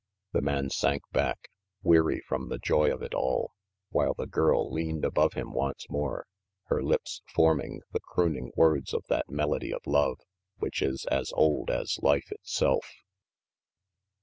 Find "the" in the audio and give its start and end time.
0.31-0.41, 2.49-2.57, 4.15-4.25, 7.91-7.99